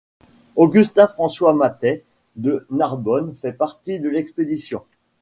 Augustin-François 0.55 1.53
Motais 1.53 2.03
de 2.35 2.65
Narbonne 2.71 3.35
fait 3.39 3.53
partie 3.53 3.99
de 3.99 4.09
l'expédition. 4.09 4.81